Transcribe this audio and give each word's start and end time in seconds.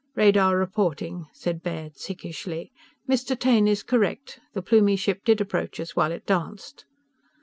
"Radar 0.15 0.57
reporting," 0.57 1.27
said 1.31 1.61
Baird 1.61 1.93
sickishly. 1.95 2.71
"Mr. 3.07 3.39
Taine 3.39 3.67
is 3.67 3.83
correct. 3.83 4.39
The 4.53 4.63
Plumie 4.63 4.97
ship 4.97 5.23
did 5.23 5.39
approach 5.39 5.79
us 5.79 5.95
while 5.95 6.11
it 6.11 6.25
danced." 6.25 6.85